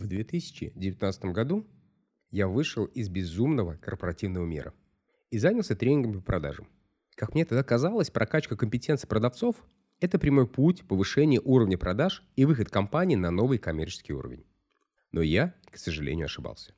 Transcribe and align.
В 0.00 0.06
2019 0.06 1.24
году 1.26 1.66
я 2.30 2.48
вышел 2.48 2.86
из 2.86 3.10
безумного 3.10 3.74
корпоративного 3.74 4.46
мира 4.46 4.72
и 5.30 5.36
занялся 5.36 5.76
тренингом 5.76 6.14
по 6.14 6.20
продажам. 6.22 6.68
Как 7.16 7.34
мне 7.34 7.44
тогда 7.44 7.62
казалось, 7.62 8.10
прокачка 8.10 8.56
компетенций 8.56 9.06
продавцов– 9.06 9.56
это 10.00 10.18
прямой 10.18 10.46
путь 10.48 10.88
повышения 10.88 11.38
уровня 11.38 11.76
продаж 11.76 12.24
и 12.34 12.46
выход 12.46 12.70
компании 12.70 13.14
на 13.14 13.30
новый 13.30 13.58
коммерческий 13.58 14.14
уровень. 14.14 14.46
Но 15.12 15.20
я, 15.20 15.54
к 15.70 15.76
сожалению, 15.76 16.24
ошибался. 16.24 16.72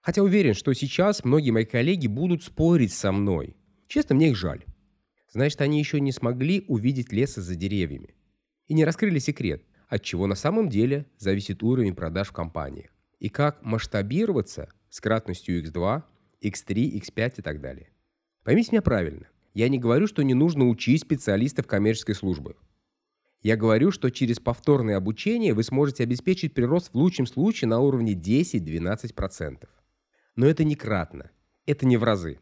Хотя 0.00 0.22
уверен, 0.22 0.54
что 0.54 0.72
сейчас 0.74 1.24
многие 1.24 1.50
мои 1.50 1.64
коллеги 1.64 2.06
будут 2.06 2.44
спорить 2.44 2.92
со 2.92 3.10
мной. 3.10 3.56
Честно, 3.88 4.14
мне 4.14 4.28
их 4.28 4.36
жаль. 4.36 4.64
Значит, 5.32 5.60
они 5.60 5.80
еще 5.80 5.98
не 5.98 6.12
смогли 6.12 6.64
увидеть 6.68 7.10
леса 7.10 7.42
за 7.42 7.56
деревьями 7.56 8.14
и 8.68 8.74
не 8.74 8.84
раскрыли 8.84 9.18
секрет, 9.18 9.64
от 9.88 10.02
чего 10.02 10.26
на 10.26 10.34
самом 10.34 10.68
деле 10.68 11.06
зависит 11.18 11.62
уровень 11.62 11.94
продаж 11.94 12.28
в 12.28 12.32
компании 12.32 12.90
и 13.18 13.28
как 13.28 13.62
масштабироваться 13.62 14.68
с 14.90 15.00
кратностью 15.00 15.62
x2, 15.62 16.02
x3, 16.42 17.00
x5 17.00 17.34
и 17.38 17.42
так 17.42 17.60
далее. 17.60 17.88
Поймите 18.44 18.72
меня 18.72 18.82
правильно. 18.82 19.26
Я 19.54 19.68
не 19.68 19.78
говорю, 19.78 20.06
что 20.06 20.22
не 20.22 20.34
нужно 20.34 20.68
учить 20.68 21.02
специалистов 21.02 21.66
коммерческой 21.66 22.14
службы. 22.14 22.56
Я 23.40 23.56
говорю, 23.56 23.90
что 23.90 24.10
через 24.10 24.40
повторное 24.40 24.96
обучение 24.96 25.54
вы 25.54 25.62
сможете 25.62 26.02
обеспечить 26.02 26.54
прирост 26.54 26.90
в 26.92 26.96
лучшем 26.96 27.26
случае 27.26 27.68
на 27.68 27.78
уровне 27.78 28.14
10-12%. 28.14 29.68
Но 30.36 30.46
это 30.46 30.64
не 30.64 30.74
кратно, 30.74 31.30
это 31.66 31.86
не 31.86 31.96
в 31.96 32.04
разы. 32.04 32.40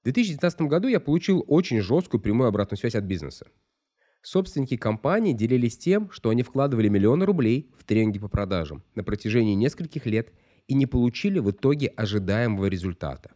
В 0.00 0.04
2019 0.04 0.62
году 0.62 0.88
я 0.88 1.00
получил 1.00 1.44
очень 1.46 1.80
жесткую 1.80 2.20
прямую 2.20 2.48
обратную 2.48 2.78
связь 2.78 2.94
от 2.94 3.04
бизнеса. 3.04 3.46
Собственники 4.26 4.76
компании 4.76 5.32
делились 5.32 5.78
тем, 5.78 6.10
что 6.10 6.30
они 6.30 6.42
вкладывали 6.42 6.88
миллионы 6.88 7.24
рублей 7.26 7.70
в 7.78 7.84
тренинги 7.84 8.18
по 8.18 8.26
продажам 8.26 8.82
на 8.96 9.04
протяжении 9.04 9.54
нескольких 9.54 10.04
лет 10.04 10.32
и 10.66 10.74
не 10.74 10.86
получили 10.86 11.38
в 11.38 11.52
итоге 11.52 11.86
ожидаемого 11.86 12.66
результата. 12.66 13.30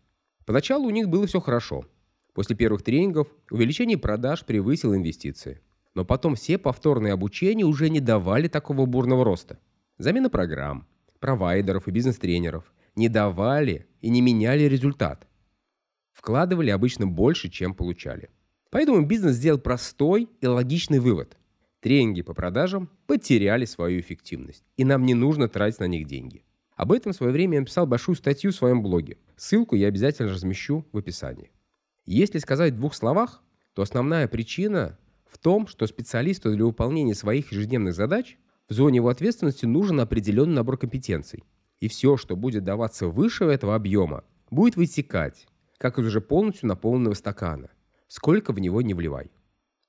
Поначалу 0.46 0.88
у 0.88 0.90
них 0.90 1.08
было 1.08 1.28
все 1.28 1.38
хорошо. 1.38 1.86
После 2.34 2.56
первых 2.56 2.82
тренингов 2.82 3.28
увеличение 3.52 3.98
продаж 3.98 4.44
превысило 4.44 4.96
инвестиции. 4.96 5.60
Но 5.94 6.04
потом 6.04 6.34
все 6.34 6.58
повторные 6.58 7.12
обучения 7.12 7.64
уже 7.64 7.88
не 7.88 8.00
давали 8.00 8.48
такого 8.48 8.84
бурного 8.84 9.24
роста. 9.24 9.60
Замена 9.96 10.28
программ, 10.28 10.88
провайдеров 11.20 11.86
и 11.86 11.92
бизнес-тренеров 11.92 12.64
не 12.96 13.08
давали 13.08 13.86
и 14.00 14.10
не 14.10 14.20
меняли 14.20 14.64
результат. 14.64 15.28
Вкладывали 16.10 16.70
обычно 16.70 17.06
больше, 17.06 17.48
чем 17.48 17.74
получали. 17.74 18.28
Поэтому 18.70 19.04
бизнес 19.04 19.34
сделал 19.34 19.58
простой 19.58 20.28
и 20.40 20.46
логичный 20.46 21.00
вывод. 21.00 21.36
Тренинги 21.80 22.22
по 22.22 22.34
продажам 22.34 22.88
потеряли 23.06 23.64
свою 23.64 24.00
эффективность, 24.00 24.64
и 24.76 24.84
нам 24.84 25.04
не 25.04 25.14
нужно 25.14 25.48
тратить 25.48 25.80
на 25.80 25.88
них 25.88 26.06
деньги. 26.06 26.44
Об 26.76 26.92
этом 26.92 27.12
в 27.12 27.16
свое 27.16 27.32
время 27.32 27.54
я 27.54 27.60
написал 27.60 27.86
большую 27.86 28.16
статью 28.16 28.52
в 28.52 28.54
своем 28.54 28.82
блоге. 28.82 29.18
Ссылку 29.36 29.74
я 29.74 29.88
обязательно 29.88 30.30
размещу 30.30 30.86
в 30.92 30.98
описании. 30.98 31.50
Если 32.06 32.38
сказать 32.38 32.74
в 32.74 32.76
двух 32.76 32.94
словах, 32.94 33.42
то 33.74 33.82
основная 33.82 34.28
причина 34.28 34.98
в 35.26 35.38
том, 35.38 35.66
что 35.66 35.86
специалисту 35.86 36.54
для 36.54 36.64
выполнения 36.64 37.14
своих 37.14 37.52
ежедневных 37.52 37.94
задач 37.94 38.38
в 38.68 38.74
зоне 38.74 38.96
его 38.96 39.08
ответственности 39.08 39.66
нужен 39.66 40.00
определенный 40.00 40.54
набор 40.54 40.78
компетенций. 40.78 41.44
И 41.80 41.88
все, 41.88 42.16
что 42.16 42.36
будет 42.36 42.62
даваться 42.62 43.08
выше 43.08 43.44
этого 43.44 43.74
объема, 43.74 44.24
будет 44.50 44.76
вытекать, 44.76 45.46
как 45.78 45.98
из 45.98 46.06
уже 46.06 46.20
полностью 46.20 46.68
наполненного 46.68 47.14
стакана 47.14 47.70
сколько 48.10 48.52
в 48.52 48.58
него 48.58 48.82
не 48.82 48.92
вливай. 48.92 49.30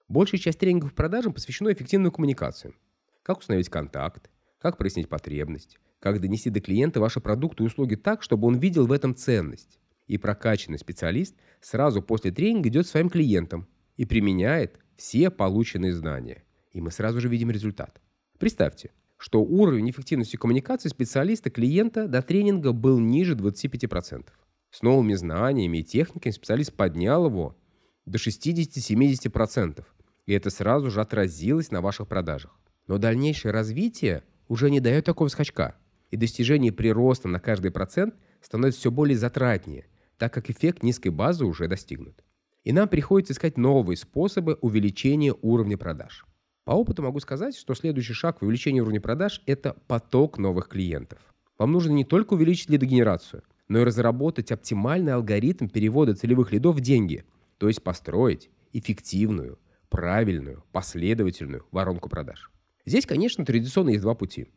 Большая 0.08 0.40
часть 0.40 0.60
тренингов 0.60 0.94
продажам 0.94 1.34
посвящена 1.34 1.74
эффективной 1.74 2.12
коммуникации. 2.12 2.76
Как 3.24 3.40
установить 3.40 3.70
контакт, 3.70 4.30
как 4.60 4.78
прояснить 4.78 5.10
потребность, 5.10 5.80
как 6.00 6.22
донести 6.22 6.52
до 6.52 6.62
клиента 6.62 7.00
ваши 7.00 7.20
продукты 7.20 7.64
и 7.64 7.66
услуги 7.66 7.96
так, 7.96 8.22
чтобы 8.22 8.48
он 8.48 8.60
видел 8.60 8.86
в 8.86 8.92
этом 8.92 9.16
ценность. 9.16 9.80
И 10.06 10.20
прокачанный 10.20 10.78
специалист 10.78 11.36
сразу 11.62 12.04
после 12.04 12.30
тренинга 12.30 12.70
идет 12.70 12.86
своим 12.86 13.10
клиентам 13.10 13.68
и 13.98 14.06
применяет 14.06 14.78
все 14.98 15.32
полученные 15.32 15.94
знания. 15.94 16.44
И 16.74 16.80
мы 16.80 16.92
сразу 16.92 17.22
же 17.22 17.28
видим 17.28 17.50
результат. 17.50 18.02
Представьте, 18.38 18.92
что 19.18 19.42
уровень 19.42 19.90
эффективности 19.90 20.36
коммуникации 20.36 20.90
специалиста 20.90 21.50
клиента 21.50 22.08
до 22.08 22.22
тренинга 22.22 22.72
был 22.72 23.00
ниже 23.00 23.34
25%. 23.34 24.28
С 24.70 24.84
новыми 24.84 25.16
знаниями 25.16 25.80
и 25.80 25.84
техниками 25.84 26.32
специалист 26.32 26.72
поднял 26.72 27.26
его 27.26 27.58
до 28.06 28.18
60-70%, 28.18 29.84
и 30.26 30.34
это 30.34 30.50
сразу 30.50 30.90
же 30.90 31.02
отразилось 31.02 31.72
на 31.72 31.82
ваших 31.82 32.08
продажах. 32.08 32.58
Но 32.88 32.98
дальнейшее 32.98 33.52
развитие 33.52 34.24
уже 34.48 34.70
не 34.70 34.80
дает 34.80 35.06
такого 35.06 35.28
скачка, 35.28 35.76
и 36.10 36.18
достижение 36.18 36.72
прироста 36.72 37.28
на 37.28 37.40
каждый 37.40 37.72
процент 37.72 38.16
становится 38.42 38.82
все 38.82 38.92
более 38.92 39.18
затратнее, 39.18 39.86
так 40.18 40.34
как 40.34 40.50
эффект 40.50 40.84
низкой 40.84 41.10
базы 41.10 41.46
уже 41.46 41.68
достигнут. 41.68 42.24
И 42.64 42.74
нам 42.74 42.88
приходится 42.88 43.34
искать 43.34 43.58
новые 43.58 43.98
способы 43.98 44.58
увеличения 44.62 45.34
уровня 45.42 45.78
продаж. 45.78 46.26
По 46.64 46.72
опыту 46.72 47.02
могу 47.02 47.20
сказать, 47.20 47.56
что 47.58 47.74
следующий 47.74 48.14
шаг 48.14 48.40
в 48.40 48.46
увеличении 48.46 48.82
уровня 48.82 49.02
продаж– 49.02 49.42
это 49.48 49.76
поток 49.88 50.38
новых 50.38 50.68
клиентов. 50.68 51.20
Вам 51.58 51.72
нужно 51.72 51.92
не 51.92 52.06
только 52.06 52.34
увеличить 52.34 52.70
лидогенерацию, 52.70 53.44
но 53.68 53.80
и 53.80 53.84
разработать 53.84 54.52
оптимальный 54.52 55.14
алгоритм 55.14 55.70
перевода 55.70 56.14
целевых 56.14 56.52
лидов 56.52 56.76
в 56.76 56.82
деньги– 56.82 57.26
то 57.62 57.68
есть 57.68 57.84
построить 57.84 58.50
эффективную, 58.74 59.60
правильную, 59.90 60.64
последовательную 60.72 61.68
воронку 61.70 62.10
продаж. 62.10 62.52
Здесь, 62.88 63.06
конечно, 63.06 63.46
традиционно 63.46 63.92
есть 63.92 64.02
два 64.02 64.16
пути. 64.16 64.48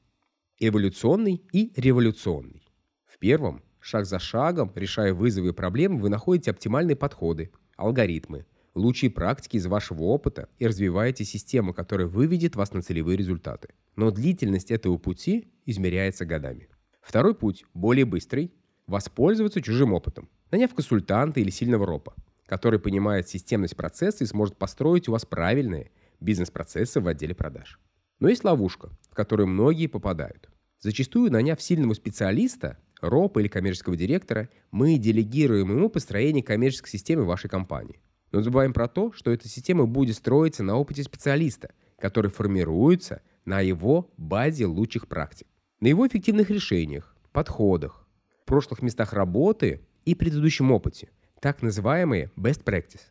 Эволюционный 0.59 1.43
и 1.53 1.71
революционный. 1.77 2.67
В 3.05 3.19
первом, 3.19 3.63
шаг 3.79 4.07
за 4.07 4.19
шагом, 4.19 4.73
решая 4.75 5.13
вызовы 5.13 5.51
и 5.51 5.53
проблемы, 5.53 6.01
вы 6.01 6.09
находите 6.09 6.51
оптимальные 6.51 6.97
подходы, 6.97 7.53
алгоритмы, 7.77 8.47
лучшие 8.75 9.11
практики 9.11 9.59
из 9.59 9.67
вашего 9.67 10.05
опыта 10.05 10.49
и 10.59 10.67
развиваете 10.67 11.27
систему, 11.27 11.75
которая 11.75 12.07
выведет 12.07 12.57
вас 12.57 12.73
на 12.73 12.81
целевые 12.81 13.19
результаты. 13.19 13.75
Но 13.97 14.13
длительность 14.13 14.71
этого 14.71 14.97
пути 14.97 15.53
измеряется 15.67 16.25
годами. 16.25 16.71
Второй 17.03 17.35
путь, 17.35 17.67
более 17.75 18.07
быстрый, 18.07 18.55
воспользоваться 18.87 19.61
чужим 19.61 19.93
опытом, 19.93 20.31
наняв 20.51 20.73
консультанта 20.73 21.41
или 21.41 21.51
сильного 21.51 21.85
ропа 21.85 22.15
который 22.47 22.79
понимает 22.79 23.29
системность 23.29 23.77
процесса 23.77 24.25
и 24.25 24.27
сможет 24.27 24.57
построить 24.57 25.09
у 25.09 25.13
вас 25.13 25.25
правильные 25.25 25.91
бизнес-процессы 26.21 27.01
в 27.01 27.09
отделе 27.09 27.35
продаж. 27.35 27.81
Но 28.21 28.29
есть 28.29 28.45
ловушка, 28.45 28.91
в 29.11 29.15
которую 29.15 29.49
многие 29.49 29.87
попадают. 29.87 30.49
Зачастую, 30.81 31.33
наняв 31.33 31.61
сильного 31.61 31.95
специалиста, 31.95 32.79
РОПа 33.01 33.41
или 33.41 33.49
коммерческого 33.49 33.97
директора, 33.97 34.49
мы 34.71 34.97
делегируем 34.99 35.71
ему 35.71 35.89
построение 35.89 36.43
коммерческой 36.43 36.91
системы 36.91 37.25
вашей 37.25 37.49
компании. 37.49 38.01
Но 38.33 38.43
забываем 38.43 38.73
про 38.73 38.89
то, 38.89 39.13
что 39.13 39.31
эта 39.31 39.49
система 39.49 39.87
будет 39.87 40.17
строиться 40.17 40.63
на 40.63 40.77
опыте 40.77 41.03
специалиста, 41.03 41.73
который 41.99 42.31
формируется 42.31 43.23
на 43.45 43.61
его 43.61 44.11
базе 44.17 44.67
лучших 44.67 45.07
практик, 45.07 45.47
на 45.81 45.89
его 45.89 46.07
эффективных 46.07 46.51
решениях, 46.51 47.15
подходах, 47.33 48.07
прошлых 48.45 48.83
местах 48.83 49.13
работы 49.13 49.81
и 50.05 50.15
предыдущем 50.15 50.71
опыте– 50.71 51.11
так 51.45 51.61
называемые 51.61 52.31
best 52.39 52.65
practice. 52.65 53.03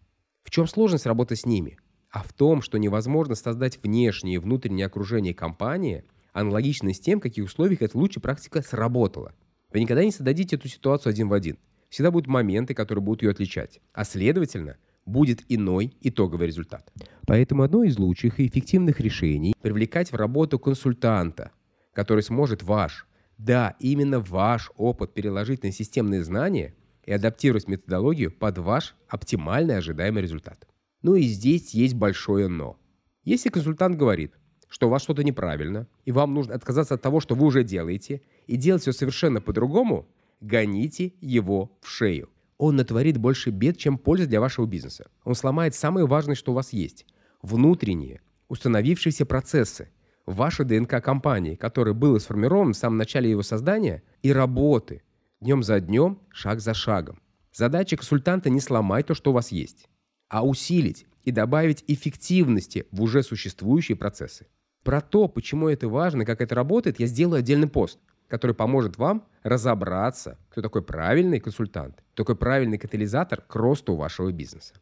В 0.44 0.50
чем 0.50 0.66
сложность 0.66 1.06
работы 1.06 1.36
с 1.36 1.46
ними? 1.46 1.78
А 2.10 2.24
в 2.24 2.34
том, 2.34 2.64
что 2.64 2.80
невозможно 2.80 3.36
создать 3.36 3.78
внешнее 3.84 4.36
и 4.36 4.38
внутреннее 4.40 4.88
окружение 4.88 5.36
компании, 5.36 6.04
аналогичное 6.32 6.94
с 6.94 7.00
тем, 7.00 7.20
в 7.20 7.22
каких 7.22 7.46
условиях 7.46 7.84
эта 7.84 7.96
лучшая 7.96 8.24
практика 8.24 8.64
сработала. 8.64 9.34
Вы 9.72 9.82
никогда 9.82 10.04
не 10.04 10.10
создадите 10.10 10.56
эту 10.56 10.68
ситуацию 10.68 11.12
один 11.12 11.30
в 11.30 11.34
один. 11.34 11.60
Всегда 11.90 12.10
будут 12.10 12.26
моменты, 12.26 12.74
которые 12.74 13.04
будут 13.04 13.22
ее 13.22 13.30
отличать. 13.30 13.82
А 13.94 14.04
следовательно, 14.04 14.78
будет 15.06 15.44
иной 15.48 15.96
итоговый 16.02 16.48
результат. 16.48 16.92
Поэтому 17.28 17.62
одно 17.62 17.84
из 17.84 18.00
лучших 18.00 18.40
и 18.40 18.48
эффективных 18.48 19.00
решений– 19.00 19.54
привлекать 19.62 20.12
в 20.12 20.16
работу 20.16 20.58
консультанта, 20.58 21.52
который 21.94 22.24
сможет 22.24 22.64
ваш, 22.64 23.06
да, 23.38 23.76
именно 23.80 24.20
ваш 24.20 24.72
опыт 24.76 25.14
переложить 25.14 25.62
на 25.62 25.72
системные 25.72 26.24
знания– 26.24 26.74
и 27.06 27.12
адаптировать 27.12 27.68
методологию 27.68 28.32
под 28.32 28.58
ваш 28.58 28.96
оптимальный 29.08 29.78
ожидаемый 29.78 30.22
результат. 30.22 30.68
Ну 31.02 31.16
и 31.16 31.24
здесь 31.24 31.74
есть 31.74 31.96
большое 31.96 32.48
«но». 32.48 32.78
Если 33.24 33.50
консультант 33.50 33.98
говорит, 33.98 34.34
что 34.70 34.88
у 34.88 34.90
вас 34.90 35.04
что-то 35.04 35.24
неправильно, 35.24 35.88
и 36.06 36.12
вам 36.12 36.34
нужно 36.34 36.56
отказаться 36.56 36.96
от 36.96 37.02
того, 37.02 37.20
что 37.20 37.36
вы 37.36 37.46
уже 37.46 37.64
делаете, 37.64 38.22
и 38.48 38.56
делать 38.58 38.82
все 38.82 38.92
совершенно 38.92 39.40
по-другому, 39.42 40.08
гоните 40.42 41.14
его 41.22 41.78
в 41.82 41.88
шею. 41.88 42.30
Он 42.58 42.76
натворит 42.76 43.18
больше 43.18 43.50
бед, 43.50 43.78
чем 43.78 43.98
пользы 43.98 44.26
для 44.26 44.42
вашего 44.42 44.66
бизнеса. 44.66 45.08
Он 45.24 45.36
сломает 45.36 45.76
самое 45.76 46.08
важное, 46.08 46.36
что 46.36 46.52
у 46.52 46.56
вас 46.56 46.74
есть– 46.74 47.06
внутренние, 47.42 48.22
установившиеся 48.48 49.26
процессы, 49.26 49.90
ваша 50.26 50.64
ДНК 50.64 51.04
компании, 51.04 51.56
который 51.56 51.94
был 51.94 52.20
сформирован 52.20 52.74
в 52.74 52.78
самом 52.78 52.98
начале 52.98 53.30
его 53.30 53.44
создания, 53.44 54.04
и 54.22 54.32
работы– 54.32 55.04
днем 55.44 55.62
за 55.62 55.80
днем, 55.80 56.20
шаг 56.32 56.60
за 56.60 56.74
шагом. 56.74 57.22
Задача 57.54 57.98
консультанта 57.98 58.50
не 58.50 58.60
сломать 58.60 59.06
то, 59.06 59.14
что 59.14 59.32
у 59.32 59.34
вас 59.34 59.52
есть, 59.52 59.88
а 60.30 60.46
усилить 60.46 61.06
и 61.24 61.32
добавить 61.32 61.84
эффективности 61.88 62.88
в 62.92 63.02
уже 63.02 63.22
существующие 63.22 63.96
процессы. 63.96 64.48
Про 64.84 65.02
то, 65.02 65.28
почему 65.28 65.70
это 65.70 65.88
важно, 65.88 66.26
как 66.26 66.42
это 66.42 66.56
работает, 66.56 67.00
я 67.00 67.08
сделаю 67.08 67.40
отдельный 67.40 67.68
пост, 67.70 68.00
который 68.28 68.56
поможет 68.56 68.98
вам 68.98 69.26
разобраться, 69.44 70.40
кто 70.50 70.62
такой 70.62 70.82
правильный 70.82 71.40
консультант, 71.40 72.04
такой 72.16 72.36
правильный 72.36 72.78
катализатор 72.78 73.42
к 73.42 73.56
росту 73.56 73.96
вашего 73.96 74.32
бизнеса. 74.32 74.74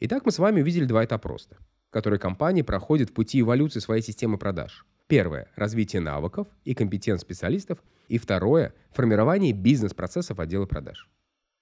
Итак, 0.00 0.24
мы 0.24 0.32
с 0.32 0.38
вами 0.38 0.62
увидели 0.62 0.84
два 0.84 1.04
этапа 1.04 1.28
роста, 1.28 1.56
которые 1.90 2.20
компании 2.20 2.62
проходят 2.62 3.10
в 3.10 3.12
пути 3.12 3.40
эволюции 3.40 3.80
своей 3.80 4.02
системы 4.02 4.38
продаж. 4.38 4.86
Первое– 5.10 5.48
развитие 5.56 6.00
навыков 6.00 6.46
и 6.64 6.72
компетенций 6.72 7.26
специалистов. 7.26 7.82
И 8.06 8.16
второе– 8.16 8.74
формирование 8.92 9.52
бизнес-процессов 9.52 10.38
отдела 10.38 10.66
продаж. 10.66 11.10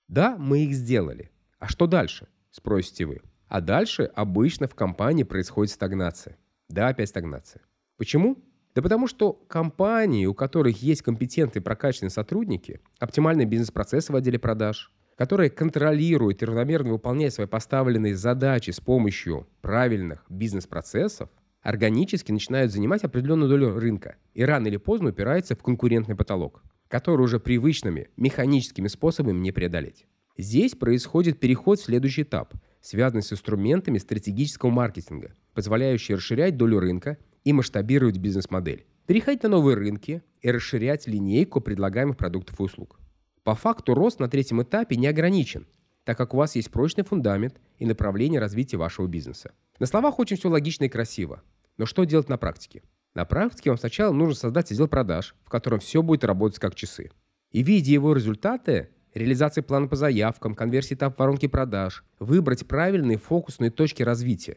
Да, 0.07 0.37
мы 0.39 0.65
их 0.65 0.75
сделали. 0.75 1.31
А 1.59 1.67
что 1.67 1.87
дальше? 1.87 2.29
Спросите 2.51 3.07
вы. 3.07 3.23
А 3.47 3.63
дальше 3.63 4.03
обычно 4.03 4.69
в 4.69 4.75
компании 4.75 5.23
происходит 5.23 5.73
стагнация. 5.73 6.37
Да, 6.69 6.89
опять 6.89 7.09
стагнация. 7.09 7.63
Почему? 7.97 8.37
Да 8.75 8.83
потому 8.83 9.07
что 9.07 9.33
компании, 9.33 10.27
у 10.27 10.35
которых 10.35 10.83
есть 10.83 11.01
компетентные 11.01 11.63
прокачанные 11.63 12.11
сотрудники, 12.11 12.83
оптимальные 12.99 13.47
бизнес-процессы 13.47 14.13
в 14.13 14.17
отделе 14.17 14.39
продаж, 14.39 14.93
которые 15.17 15.49
контролируют 15.49 16.43
и 16.43 16.45
равномерно 16.45 16.91
выполняют 16.91 17.33
свои 17.33 17.47
поставленные 17.47 18.15
задачи 18.15 18.73
с 18.73 18.81
помощью 18.81 19.49
правильных 19.63 20.27
бизнес-процессов, 20.29 21.31
органически 21.63 22.33
начинают 22.33 22.73
занимать 22.73 23.05
определенную 23.05 23.49
долю 23.49 23.79
рынка 23.79 24.17
и 24.35 24.45
рано 24.45 24.69
или 24.69 24.77
поздно 24.77 25.11
упираются 25.11 25.55
в 25.55 25.63
конкурентный 25.63 26.17
потолок, 26.17 26.63
который 26.89 27.23
уже 27.23 27.41
привычными 27.41 28.09
механическими 28.17 28.89
способами 28.89 29.39
не 29.39 29.53
преодолеть. 29.53 30.07
Здесь 30.37 30.75
происходит 30.75 31.41
переход 31.41 31.81
в 31.81 31.85
следующий 31.85 32.23
этап, 32.23 32.55
связанный 32.81 33.23
с 33.23 33.33
инструментами 33.33 33.99
стратегического 33.99 34.71
маркетинга, 34.71 35.33
позволяющий 35.53 36.15
расширять 36.15 36.57
долю 36.57 36.79
рынка 36.79 37.19
и 37.45 37.53
масштабировать 37.53 38.19
бизнес-модель, 38.19 38.87
переходить 39.07 39.43
на 39.43 39.49
новые 39.49 39.77
рынки 39.77 40.23
и 40.41 40.51
расширять 40.51 41.07
линейку 41.09 41.61
предлагаемых 41.61 42.17
продуктов 42.17 42.61
и 42.61 42.63
услуг. 42.63 43.01
По 43.43 43.55
факту 43.55 43.95
рост 43.95 44.21
на 44.21 44.29
третьем 44.29 44.63
этапе 44.63 44.97
не 44.97 45.07
ограничен, 45.07 45.67
так 46.09 46.17
как 46.17 46.33
у 46.33 46.39
вас 46.39 46.57
есть 46.57 46.71
прочный 46.71 47.05
фундамент 47.05 47.61
и 47.77 47.85
направление 47.85 48.41
развития 48.41 48.79
вашего 48.79 49.07
бизнеса. 49.07 49.53
На 49.79 49.85
словах 49.85 50.19
очень 50.19 50.39
все 50.39 50.49
логично 50.49 50.85
и 50.85 50.89
красиво, 50.89 51.43
но 51.77 51.85
что 51.85 52.05
делать 52.05 52.31
на 52.31 52.39
практике? 52.39 52.83
На 53.13 53.27
практике 53.27 53.69
вам 53.69 53.79
сначала 53.79 54.11
нужно 54.15 54.35
создать 54.35 54.73
отдел 54.73 54.89
продаж, 54.89 55.35
в 55.45 55.51
котором 55.51 55.81
все 55.81 56.01
будет 56.01 56.25
работать 56.25 56.61
как 56.61 56.75
часы. 56.75 57.11
И 57.51 57.63
видя 57.63 57.93
его 57.93 58.15
результаты, 58.15 58.89
реализации 59.13 59.61
плана 59.61 59.87
по 59.87 59.97
заявкам, 59.97 60.55
конверсии 60.55 60.95
этап 60.95 61.19
воронки 61.19 61.47
продаж, 61.47 62.03
выбрать 62.19 62.67
правильные 62.67 63.19
фокусные 63.19 63.71
точки 63.71 64.03
развития, 64.03 64.57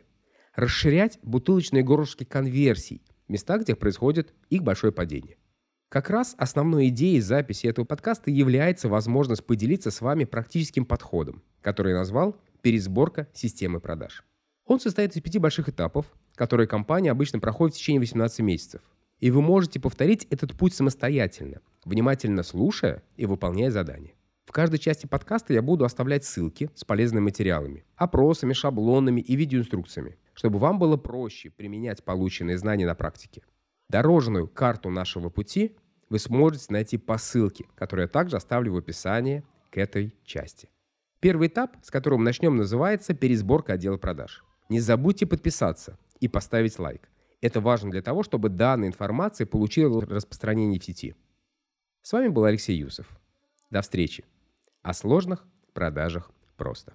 расширять 0.56 1.19
бутылочные 1.21 1.83
горлышки 1.83 2.24
конверсий, 2.24 3.01
места, 3.27 3.57
где 3.57 3.75
происходит 3.75 4.33
их 4.50 4.63
большое 4.63 4.94
падение. 4.94 5.36
Как 5.92 6.10
раз 6.10 6.36
основной 6.38 6.88
идеей 6.88 7.20
записи 7.20 7.68
этого 7.68 7.84
подкаста 7.84 8.32
является 8.32 8.88
возможность 8.88 9.46
поделиться 9.46 9.92
с 9.92 10.00
вами 10.00 10.24
практическим 10.24 10.86
подходом, 10.86 11.44
который 11.60 11.92
я 11.92 11.98
назвал 11.98 12.38
«Пересборка 12.62 13.28
системы 13.34 13.82
продаж». 13.82 14.24
Он 14.66 14.80
состоит 14.80 15.14
из 15.14 15.22
пяти 15.22 15.38
больших 15.38 15.68
этапов, 15.68 16.06
которые 16.36 16.66
компания 16.66 17.12
обычно 17.12 17.40
проходит 17.40 17.76
в 17.76 17.80
течение 17.80 18.00
18 18.00 18.40
месяцев. 18.40 18.82
И 19.20 19.32
вы 19.32 19.42
можете 19.42 19.82
повторить 19.82 20.26
этот 20.30 20.58
путь 20.58 20.74
самостоятельно, 20.74 21.60
внимательно 21.84 22.44
слушая 22.44 23.04
и 23.18 23.26
выполняя 23.26 23.70
задания. 23.70 24.14
В 24.46 24.54
каждой 24.54 24.80
части 24.80 25.08
подкаста 25.08 25.52
я 25.52 25.62
буду 25.62 25.84
оставлять 25.84 26.24
ссылки 26.24 26.70
с 26.74 26.86
полезными 26.86 27.26
материалами, 27.26 27.84
опросами, 27.98 28.54
шаблонами 28.54 29.20
и 29.20 29.36
видеоинструкциями, 29.36 30.18
чтобы 30.36 30.58
вам 30.58 30.80
было 30.80 30.96
проще 30.96 31.50
применять 31.50 32.02
полученные 32.06 32.58
знания 32.58 32.86
на 32.86 32.96
практике. 32.96 33.42
Дорожную 33.90 34.48
карту 34.48 34.90
нашего 34.90 35.28
пути 35.28 35.76
вы 36.12 36.19
сможете 36.19 36.66
найти 36.74 36.98
по 36.98 37.18
ссылке, 37.18 37.66
которую 37.74 38.04
я 38.04 38.10
также 38.10 38.36
оставлю 38.36 38.74
в 38.74 38.78
описании 38.78 39.46
к 39.69 39.78
этой 39.78 40.13
части. 40.25 40.69
Первый 41.22 41.48
этап, 41.48 41.78
с 41.84 41.90
которого 41.90 42.18
мы 42.19 42.25
начнем, 42.25 42.58
называется 42.58 43.13
пересборка 43.13 43.74
отдела 43.74 43.96
продаж. 43.96 44.44
Не 44.68 44.81
забудьте 44.81 45.25
подписаться 45.25 45.98
и 46.19 46.28
поставить 46.28 46.78
лайк. 46.80 47.08
Это 47.40 47.62
важно 47.62 47.92
для 47.92 48.02
того, 48.02 48.24
чтобы 48.24 48.50
данная 48.50 48.90
информация 48.90 49.48
получила 49.48 50.06
распространение 50.06 50.81
в 50.81 50.84
сети. 50.84 51.16
С 52.02 52.12
вами 52.12 52.28
был 52.28 52.44
Алексей 52.44 52.75
Юсов. 52.75 53.08
До 53.69 53.81
встречи. 53.81 54.25
О 54.81 54.94
сложных 54.94 55.46
продажах 55.74 56.30
просто. 56.58 56.94